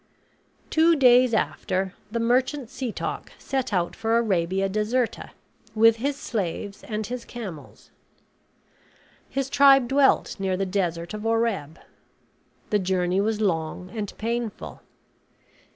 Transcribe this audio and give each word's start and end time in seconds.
Two 0.71 0.95
days 0.95 1.31
after, 1.31 1.93
the 2.11 2.19
merchant 2.19 2.69
Setoc 2.71 3.33
set 3.37 3.71
out 3.71 3.95
for 3.95 4.17
Arabia 4.17 4.67
Deserta, 4.67 5.29
with 5.75 5.97
his 5.97 6.15
slaves 6.17 6.83
and 6.83 7.05
his 7.05 7.23
camels. 7.23 7.91
His 9.29 9.47
tribe 9.47 9.87
dwelt 9.87 10.39
near 10.39 10.57
the 10.57 10.65
Desert 10.65 11.13
of 11.13 11.23
Oreb. 11.23 11.77
The 12.71 12.79
journey 12.79 13.21
was 13.21 13.41
long 13.41 13.91
and 13.91 14.11
painful. 14.17 14.81